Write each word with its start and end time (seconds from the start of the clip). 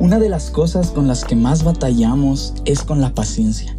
Una 0.00 0.18
de 0.18 0.28
las 0.28 0.50
cosas 0.50 0.90
con 0.90 1.06
las 1.06 1.24
que 1.24 1.36
más 1.36 1.62
batallamos 1.62 2.54
es 2.64 2.82
con 2.82 3.00
la 3.00 3.14
paciencia. 3.14 3.76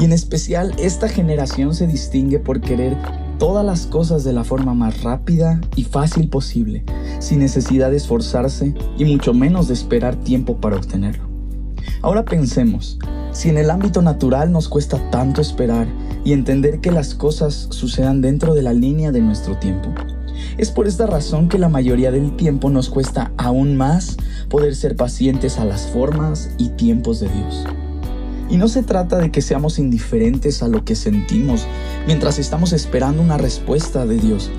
Y 0.00 0.04
en 0.04 0.12
especial 0.12 0.74
esta 0.78 1.08
generación 1.08 1.74
se 1.74 1.86
distingue 1.86 2.38
por 2.38 2.60
querer 2.60 2.96
todas 3.38 3.64
las 3.64 3.86
cosas 3.86 4.24
de 4.24 4.32
la 4.32 4.44
forma 4.44 4.74
más 4.74 5.02
rápida 5.02 5.60
y 5.74 5.84
fácil 5.84 6.28
posible, 6.28 6.84
sin 7.18 7.40
necesidad 7.40 7.90
de 7.90 7.96
esforzarse 7.96 8.74
y 8.98 9.04
mucho 9.04 9.34
menos 9.34 9.68
de 9.68 9.74
esperar 9.74 10.16
tiempo 10.16 10.56
para 10.58 10.76
obtenerlo. 10.76 11.26
Ahora 12.02 12.24
pensemos, 12.24 12.98
si 13.32 13.48
en 13.48 13.58
el 13.58 13.70
ámbito 13.70 14.02
natural 14.02 14.52
nos 14.52 14.68
cuesta 14.68 15.10
tanto 15.10 15.40
esperar 15.40 15.86
y 16.24 16.32
entender 16.32 16.80
que 16.80 16.90
las 16.90 17.14
cosas 17.14 17.68
sucedan 17.70 18.20
dentro 18.20 18.54
de 18.54 18.62
la 18.62 18.72
línea 18.72 19.12
de 19.12 19.20
nuestro 19.20 19.58
tiempo, 19.58 19.94
es 20.58 20.70
por 20.70 20.86
esta 20.86 21.06
razón 21.06 21.48
que 21.48 21.58
la 21.58 21.68
mayoría 21.68 22.10
del 22.10 22.34
tiempo 22.36 22.70
nos 22.70 22.88
cuesta 22.88 23.32
aún 23.36 23.76
más 23.76 24.16
poder 24.48 24.74
ser 24.74 24.96
pacientes 24.96 25.58
a 25.58 25.64
las 25.64 25.86
formas 25.88 26.50
y 26.58 26.70
tiempos 26.70 27.20
de 27.20 27.28
Dios. 27.28 27.64
Y 28.48 28.56
no 28.56 28.68
se 28.68 28.82
trata 28.82 29.18
de 29.18 29.30
que 29.30 29.42
seamos 29.42 29.78
indiferentes 29.78 30.62
a 30.62 30.68
lo 30.68 30.84
que 30.84 30.94
sentimos 30.94 31.66
mientras 32.06 32.38
estamos 32.38 32.72
esperando 32.72 33.20
una 33.20 33.36
respuesta 33.36 34.06
de 34.06 34.16
Dios 34.18 34.50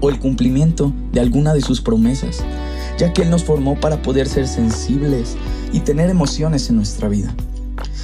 o 0.00 0.08
el 0.08 0.18
cumplimiento 0.18 0.92
de 1.12 1.20
alguna 1.20 1.52
de 1.52 1.60
sus 1.60 1.80
promesas, 1.80 2.42
ya 2.98 3.12
que 3.12 3.22
Él 3.22 3.30
nos 3.30 3.44
formó 3.44 3.78
para 3.78 4.00
poder 4.02 4.26
ser 4.26 4.48
sensibles 4.48 5.36
y 5.72 5.80
tener 5.80 6.08
emociones 6.08 6.70
en 6.70 6.76
nuestra 6.76 7.08
vida. 7.08 7.34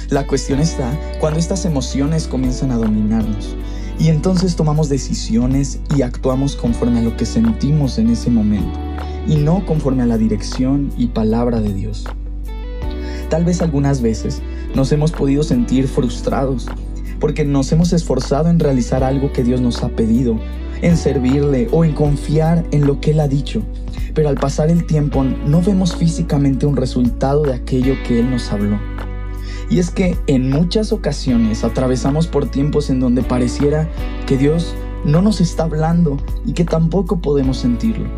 La 0.09 0.27
cuestión 0.27 0.59
está 0.59 0.97
cuando 1.19 1.39
estas 1.39 1.65
emociones 1.65 2.27
comienzan 2.27 2.71
a 2.71 2.77
dominarnos 2.77 3.55
y 3.99 4.09
entonces 4.09 4.55
tomamos 4.55 4.89
decisiones 4.89 5.79
y 5.95 6.01
actuamos 6.03 6.55
conforme 6.55 6.99
a 6.99 7.03
lo 7.03 7.17
que 7.17 7.25
sentimos 7.25 7.97
en 7.97 8.09
ese 8.09 8.29
momento 8.29 8.79
y 9.27 9.37
no 9.37 9.65
conforme 9.65 10.03
a 10.03 10.05
la 10.05 10.17
dirección 10.17 10.91
y 10.97 11.07
palabra 11.07 11.61
de 11.61 11.73
Dios. 11.73 12.05
Tal 13.29 13.43
vez 13.43 13.61
algunas 13.61 14.01
veces 14.01 14.41
nos 14.75 14.91
hemos 14.91 15.11
podido 15.11 15.43
sentir 15.43 15.87
frustrados 15.87 16.67
porque 17.19 17.43
nos 17.43 17.71
hemos 17.71 17.93
esforzado 17.93 18.49
en 18.49 18.59
realizar 18.59 19.03
algo 19.03 19.33
que 19.33 19.43
Dios 19.43 19.59
nos 19.59 19.83
ha 19.83 19.89
pedido, 19.89 20.39
en 20.81 20.95
servirle 20.95 21.67
o 21.71 21.83
en 21.83 21.93
confiar 21.93 22.63
en 22.71 22.85
lo 22.85 23.01
que 23.01 23.11
Él 23.11 23.19
ha 23.19 23.27
dicho. 23.27 23.63
Pero 24.13 24.29
al 24.29 24.35
pasar 24.35 24.69
el 24.69 24.85
tiempo 24.85 25.23
no 25.23 25.61
vemos 25.61 25.95
físicamente 25.95 26.65
un 26.65 26.75
resultado 26.75 27.43
de 27.43 27.53
aquello 27.53 27.95
que 28.07 28.19
Él 28.19 28.29
nos 28.29 28.51
habló. 28.51 28.77
Y 29.69 29.79
es 29.79 29.91
que 29.91 30.17
en 30.27 30.49
muchas 30.49 30.91
ocasiones 30.93 31.63
atravesamos 31.63 32.27
por 32.27 32.49
tiempos 32.49 32.89
en 32.89 32.99
donde 32.99 33.23
pareciera 33.23 33.89
que 34.25 34.37
Dios 34.37 34.75
no 35.03 35.21
nos 35.21 35.41
está 35.41 35.63
hablando 35.63 36.17
y 36.45 36.53
que 36.53 36.65
tampoco 36.65 37.19
podemos 37.19 37.57
sentirlo. 37.57 38.09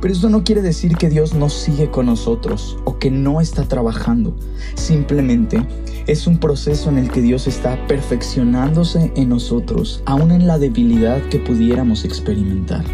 Pero 0.00 0.12
eso 0.12 0.28
no 0.28 0.44
quiere 0.44 0.62
decir 0.62 0.96
que 0.96 1.08
Dios 1.08 1.34
no 1.34 1.48
sigue 1.48 1.90
con 1.90 2.06
nosotros 2.06 2.78
o 2.84 2.98
que 2.98 3.10
no 3.10 3.40
está 3.40 3.64
trabajando. 3.64 4.36
Simplemente 4.74 5.66
es 6.06 6.26
un 6.26 6.38
proceso 6.38 6.90
en 6.90 6.98
el 6.98 7.10
que 7.10 7.22
Dios 7.22 7.46
está 7.46 7.84
perfeccionándose 7.86 9.10
en 9.16 9.30
nosotros, 9.30 10.02
aún 10.06 10.30
en 10.30 10.46
la 10.46 10.58
debilidad 10.58 11.20
que 11.30 11.38
pudiéramos 11.38 12.04
experimentar. 12.04 12.84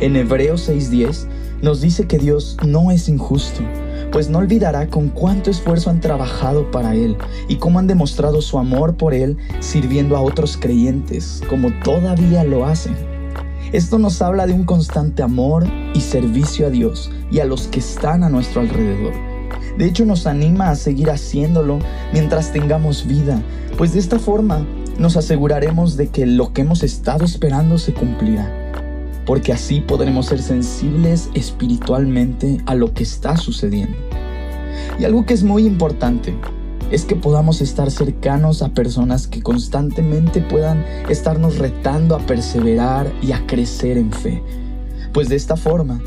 En 0.00 0.16
Hebreos 0.16 0.68
6:10 0.68 1.26
nos 1.60 1.80
dice 1.80 2.06
que 2.06 2.18
Dios 2.18 2.56
no 2.66 2.90
es 2.90 3.08
injusto, 3.08 3.60
pues 4.12 4.28
no 4.28 4.38
olvidará 4.38 4.86
con 4.88 5.08
cuánto 5.08 5.50
esfuerzo 5.50 5.90
han 5.90 6.00
trabajado 6.00 6.70
para 6.70 6.94
Él 6.94 7.16
y 7.48 7.56
cómo 7.56 7.78
han 7.78 7.86
demostrado 7.86 8.42
su 8.42 8.58
amor 8.58 8.96
por 8.96 9.14
Él 9.14 9.38
sirviendo 9.60 10.16
a 10.16 10.20
otros 10.20 10.56
creyentes, 10.56 11.42
como 11.48 11.72
todavía 11.82 12.44
lo 12.44 12.66
hacen. 12.66 12.94
Esto 13.72 13.98
nos 13.98 14.20
habla 14.20 14.46
de 14.46 14.52
un 14.52 14.64
constante 14.64 15.22
amor 15.22 15.66
y 15.94 16.00
servicio 16.02 16.66
a 16.66 16.70
Dios 16.70 17.10
y 17.30 17.40
a 17.40 17.46
los 17.46 17.68
que 17.68 17.78
están 17.78 18.22
a 18.22 18.28
nuestro 18.28 18.60
alrededor. 18.60 19.14
De 19.78 19.86
hecho, 19.86 20.04
nos 20.04 20.26
anima 20.26 20.68
a 20.68 20.76
seguir 20.76 21.10
haciéndolo 21.10 21.78
mientras 22.12 22.52
tengamos 22.52 23.06
vida, 23.06 23.40
pues 23.78 23.94
de 23.94 24.00
esta 24.00 24.18
forma 24.18 24.66
nos 24.98 25.16
aseguraremos 25.16 25.96
de 25.96 26.08
que 26.08 26.26
lo 26.26 26.52
que 26.52 26.60
hemos 26.60 26.82
estado 26.82 27.24
esperando 27.24 27.78
se 27.78 27.94
cumplirá, 27.94 28.50
porque 29.26 29.52
así 29.52 29.80
podremos 29.80 30.26
ser 30.26 30.42
sensibles 30.42 31.30
espiritualmente 31.34 32.60
a 32.66 32.74
lo 32.74 32.92
que 32.92 33.02
está 33.02 33.36
sucediendo. 33.36 33.96
Y 34.98 35.04
algo 35.04 35.24
que 35.24 35.34
es 35.34 35.42
muy 35.42 35.64
importante 35.64 36.34
es 36.90 37.04
que 37.04 37.16
podamos 37.16 37.62
estar 37.62 37.90
cercanos 37.90 38.62
a 38.62 38.68
personas 38.68 39.26
que 39.26 39.42
constantemente 39.42 40.40
puedan 40.40 40.84
estarnos 41.08 41.58
retando 41.58 42.14
a 42.14 42.18
perseverar 42.18 43.10
y 43.22 43.32
a 43.32 43.46
crecer 43.46 43.96
en 43.96 44.12
fe. 44.12 44.42
Pues 45.12 45.28
de 45.28 45.36
esta 45.36 45.56
forma, 45.56 46.00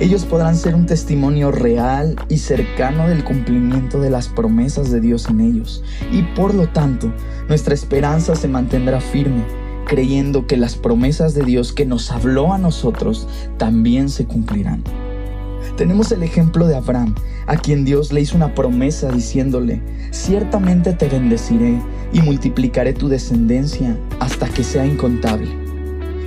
ellos 0.00 0.24
podrán 0.24 0.54
ser 0.54 0.76
un 0.76 0.86
testimonio 0.86 1.50
real 1.50 2.14
y 2.28 2.38
cercano 2.38 3.08
del 3.08 3.24
cumplimiento 3.24 4.00
de 4.00 4.10
las 4.10 4.28
promesas 4.28 4.92
de 4.92 5.00
Dios 5.00 5.28
en 5.28 5.40
ellos. 5.40 5.82
Y 6.12 6.22
por 6.22 6.54
lo 6.54 6.68
tanto, 6.68 7.12
nuestra 7.48 7.74
esperanza 7.74 8.36
se 8.36 8.46
mantendrá 8.46 9.00
firme, 9.00 9.44
creyendo 9.88 10.46
que 10.46 10.56
las 10.56 10.76
promesas 10.76 11.34
de 11.34 11.42
Dios 11.42 11.72
que 11.72 11.84
nos 11.84 12.12
habló 12.12 12.52
a 12.52 12.58
nosotros 12.58 13.26
también 13.56 14.08
se 14.08 14.26
cumplirán. 14.26 14.84
Tenemos 15.76 16.12
el 16.12 16.22
ejemplo 16.22 16.68
de 16.68 16.76
Abraham, 16.76 17.14
a 17.46 17.56
quien 17.56 17.84
Dios 17.84 18.12
le 18.12 18.20
hizo 18.20 18.36
una 18.36 18.54
promesa 18.54 19.10
diciéndole, 19.10 19.80
ciertamente 20.10 20.92
te 20.92 21.08
bendeciré 21.08 21.80
y 22.12 22.20
multiplicaré 22.20 22.92
tu 22.92 23.08
descendencia 23.08 23.98
hasta 24.20 24.48
que 24.48 24.62
sea 24.62 24.86
incontable. 24.86 25.48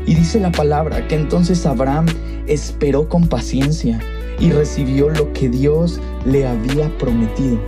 Y 0.06 0.16
dice 0.16 0.40
la 0.40 0.52
palabra 0.52 1.08
que 1.08 1.16
entonces 1.16 1.66
Abraham 1.66 2.08
esperó 2.48 3.08
con 3.08 3.28
paciencia 3.28 4.00
y 4.40 4.52
recibió 4.52 5.10
lo 5.10 5.32
que 5.34 5.50
Dios 5.50 6.00
le 6.26 6.48
había 6.48 6.90
prometido. 6.98 7.60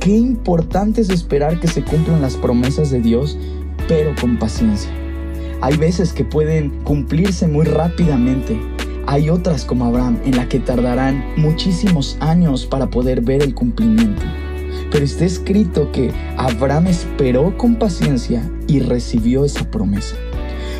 Qué 0.00 0.16
importante 0.16 1.00
es 1.00 1.08
esperar 1.08 1.60
que 1.60 1.66
se 1.66 1.82
cumplan 1.82 2.22
las 2.22 2.36
promesas 2.36 2.90
de 2.90 3.00
Dios, 3.00 3.38
pero 3.88 4.14
con 4.20 4.38
paciencia. 4.38 4.90
Hay 5.60 5.76
veces 5.76 6.12
que 6.12 6.24
pueden 6.24 6.70
cumplirse 6.84 7.46
muy 7.46 7.64
rápidamente, 7.64 8.60
hay 9.06 9.28
otras 9.30 9.64
como 9.64 9.84
Abraham 9.84 10.18
en 10.24 10.36
la 10.36 10.48
que 10.48 10.60
tardarán 10.60 11.24
muchísimos 11.36 12.16
años 12.20 12.66
para 12.66 12.88
poder 12.88 13.20
ver 13.20 13.42
el 13.42 13.54
cumplimiento. 13.54 14.22
Pero 14.90 15.04
está 15.04 15.24
escrito 15.24 15.90
que 15.92 16.12
Abraham 16.36 16.86
esperó 16.86 17.56
con 17.58 17.76
paciencia 17.76 18.48
y 18.66 18.80
recibió 18.80 19.44
esa 19.44 19.70
promesa. 19.70 20.16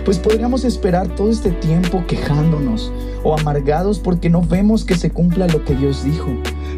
Pues 0.04 0.18
podríamos 0.18 0.64
esperar 0.64 1.08
todo 1.08 1.30
este 1.30 1.50
tiempo 1.50 2.04
quejándonos 2.06 2.92
o 3.22 3.38
amargados 3.38 3.98
porque 3.98 4.30
no 4.30 4.42
vemos 4.42 4.84
que 4.84 4.96
se 4.96 5.10
cumpla 5.10 5.46
lo 5.46 5.64
que 5.64 5.74
Dios 5.74 6.04
dijo, 6.04 6.28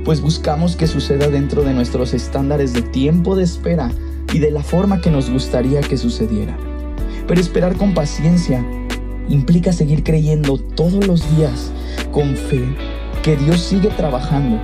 pues 0.05 0.21
buscamos 0.21 0.77
que 0.77 0.87
suceda 0.87 1.29
dentro 1.29 1.65
de 1.65 1.75
nuestros 1.75 2.15
estándares 2.15 2.73
de 2.73 2.83
tiempo 2.83 3.35
de 3.35 3.45
espera 3.45 3.91
y 4.37 4.39
de 4.39 4.51
la 4.51 4.63
forma 4.63 5.01
que 5.01 5.11
nos 5.11 5.31
gustaría 5.31 5.81
que 5.81 5.97
sucediera. 5.97 6.55
Pero 7.27 7.41
esperar 7.41 7.75
con 7.77 7.95
paciencia 7.95 8.63
implica 9.31 9.73
seguir 9.73 10.05
creyendo 10.05 10.59
todos 10.59 11.07
los 11.07 11.25
días 11.35 11.73
con 12.13 12.37
fe 12.37 12.63
que 13.23 13.35
Dios 13.39 13.63
sigue 13.63 13.89
trabajando 13.89 14.61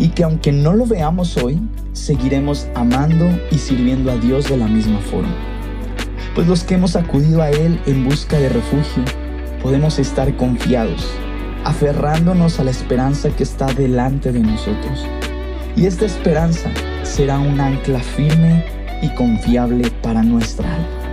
y 0.00 0.08
que 0.08 0.24
aunque 0.24 0.50
no 0.50 0.72
lo 0.72 0.84
veamos 0.84 1.36
hoy, 1.36 1.60
seguiremos 1.92 2.66
amando 2.74 3.28
y 3.52 3.58
sirviendo 3.58 4.10
a 4.10 4.16
Dios 4.16 4.48
de 4.48 4.56
la 4.56 4.66
misma 4.66 4.98
forma. 4.98 5.32
Pues 6.34 6.48
los 6.48 6.64
que 6.64 6.74
hemos 6.74 6.96
acudido 6.96 7.40
a 7.40 7.50
Él 7.50 7.78
en 7.86 8.04
busca 8.04 8.36
de 8.40 8.48
refugio, 8.48 9.04
podemos 9.62 10.00
estar 10.00 10.36
confiados, 10.36 11.08
aferrándonos 11.62 12.58
a 12.58 12.64
la 12.64 12.72
esperanza 12.72 13.30
que 13.30 13.44
está 13.44 13.66
delante 13.66 14.32
de 14.32 14.40
nosotros. 14.40 15.06
Y 15.76 15.86
esta 15.86 16.04
esperanza 16.04 16.68
será 17.04 17.38
un 17.38 17.60
ancla 17.60 18.00
firme 18.00 18.73
y 19.04 19.08
confiable 19.10 19.90
para 20.02 20.22
nuestra 20.22 20.74
alma. 20.74 21.03